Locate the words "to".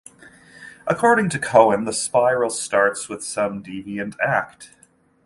1.29-1.37